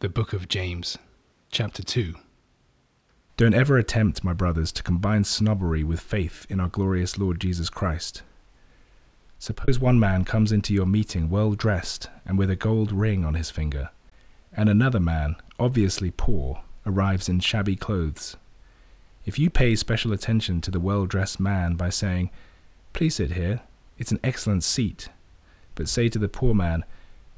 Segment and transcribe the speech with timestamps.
[0.00, 0.96] The Book of James,
[1.50, 2.14] Chapter 2.
[3.36, 7.68] Don't ever attempt, my brothers, to combine snobbery with faith in our glorious Lord Jesus
[7.68, 8.22] Christ.
[9.38, 13.34] Suppose one man comes into your meeting well dressed and with a gold ring on
[13.34, 13.90] his finger,
[14.54, 18.38] and another man, obviously poor, arrives in shabby clothes.
[19.26, 22.30] If you pay special attention to the well dressed man by saying,
[22.94, 23.60] Please sit here,
[23.98, 25.10] it's an excellent seat,
[25.74, 26.86] but say to the poor man,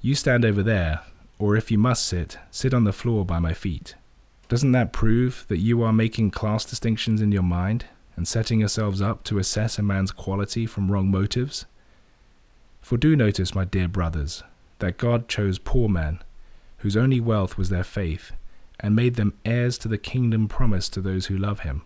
[0.00, 1.00] You stand over there,
[1.43, 3.96] or if you must sit, sit on the floor by my feet.
[4.48, 9.03] Doesn't that prove that you are making class distinctions in your mind and setting yourselves
[9.03, 11.66] up to assess a man's quality from wrong motives?
[12.80, 14.44] For do notice, my dear brothers,
[14.79, 16.21] that God chose poor men,
[16.76, 18.30] whose only wealth was their faith,
[18.79, 21.82] and made them heirs to the kingdom promised to those who love him.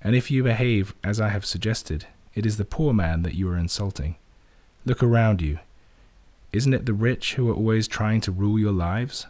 [0.00, 3.48] And if you behave as I have suggested, it is the poor man that you
[3.48, 4.14] are insulting.
[4.84, 5.58] Look around you.
[6.56, 9.26] Isn't it the rich who are always trying to rule your lives?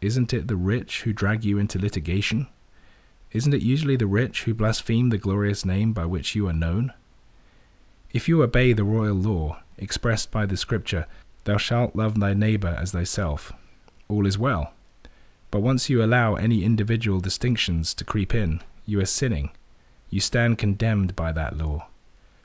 [0.00, 2.46] Isn't it the rich who drag you into litigation?
[3.32, 6.94] Isn't it usually the rich who blaspheme the glorious name by which you are known?
[8.14, 11.04] If you obey the royal law, expressed by the scripture,
[11.44, 13.52] Thou shalt love thy neighbor as thyself,
[14.08, 14.72] all is well.
[15.50, 19.50] But once you allow any individual distinctions to creep in, you are sinning.
[20.08, 21.88] You stand condemned by that law.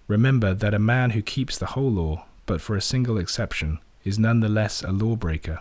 [0.09, 4.17] Remember that a man who keeps the whole law, but for a single exception, is
[4.17, 5.59] none the less a lawbreaker.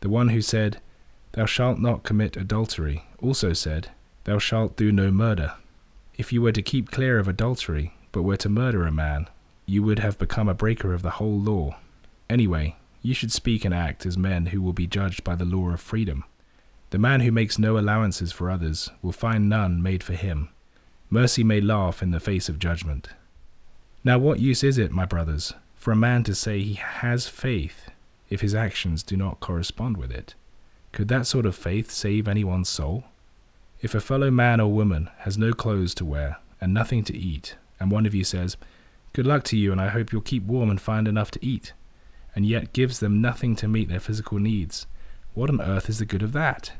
[0.00, 0.80] The one who said,
[1.32, 3.88] Thou shalt not commit adultery, also said,
[4.24, 5.54] Thou shalt do no murder.
[6.16, 9.28] If you were to keep clear of adultery, but were to murder a man,
[9.66, 11.78] you would have become a breaker of the whole law.
[12.30, 15.70] Anyway, you should speak and act as men who will be judged by the law
[15.70, 16.24] of freedom.
[16.90, 20.48] The man who makes no allowances for others will find none made for him.
[21.10, 23.08] Mercy may laugh in the face of judgment.
[24.04, 27.88] Now, what use is it, my brothers, for a man to say he has faith
[28.28, 30.34] if his actions do not correspond with it?
[30.92, 33.04] Could that sort of faith save anyone's soul?
[33.80, 37.56] If a fellow man or woman has no clothes to wear and nothing to eat,
[37.78, 38.56] and one of you says,
[39.12, 41.72] Good luck to you, and I hope you'll keep warm and find enough to eat,
[42.34, 44.86] and yet gives them nothing to meet their physical needs,
[45.34, 46.72] what on earth is the good of that?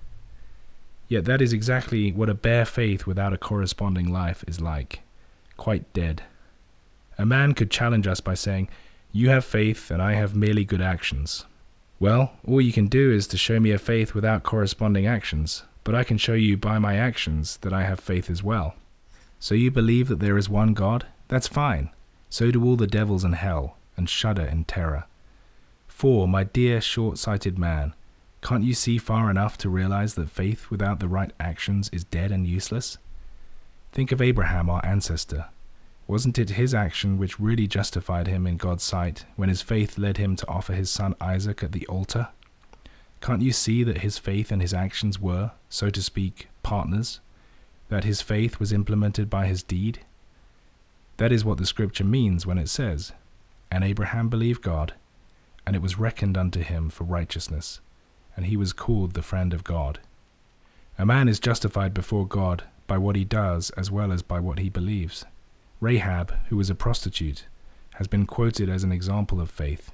[1.06, 5.00] Yet that is exactly what a bare faith without a corresponding life is like
[5.56, 6.22] quite dead.
[7.16, 8.68] A man could challenge us by saying,
[9.12, 11.44] you have faith, and I have merely good actions.
[12.00, 15.94] Well, all you can do is to show me a faith without corresponding actions, but
[15.94, 18.74] I can show you by my actions that I have faith as well.
[19.40, 21.06] So you believe that there is one God?
[21.28, 21.90] That's fine.
[22.30, 25.04] So do all the devils in hell, and shudder in terror.
[25.86, 27.94] For, my dear short sighted man,
[28.42, 32.30] can't you see far enough to realize that faith without the right actions is dead
[32.30, 32.98] and useless?
[33.90, 35.46] Think of Abraham, our ancestor.
[36.08, 40.16] Wasn't it his action which really justified him in God's sight when his faith led
[40.16, 42.28] him to offer his son Isaac at the altar?
[43.20, 47.20] Can't you see that his faith and his actions were, so to speak, partners?
[47.90, 50.00] That his faith was implemented by his deed?
[51.18, 53.12] That is what the scripture means when it says,
[53.70, 54.94] And Abraham believed God,
[55.66, 57.80] and it was reckoned unto him for righteousness,
[58.34, 59.98] and he was called the friend of God.
[60.98, 64.58] A man is justified before God by what he does as well as by what
[64.58, 65.26] he believes.
[65.80, 67.46] Rahab, who was a prostitute,
[67.94, 69.92] has been quoted as an example of faith.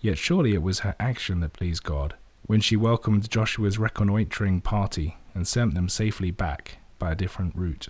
[0.00, 2.14] Yet surely it was her action that pleased God
[2.46, 7.88] when she welcomed Joshua's reconnoitering party and sent them safely back by a different route.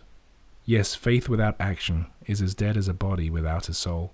[0.64, 4.12] Yes, faith without action is as dead as a body without a soul.